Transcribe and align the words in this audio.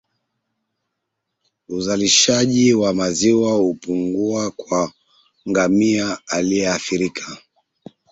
Uzalishaji 1.67 2.73
wa 2.73 2.93
maziwa 2.93 3.53
hupungua 3.53 4.51
kwa 4.51 4.91
ngamia 5.49 6.17
aliyeathirika 6.27 7.37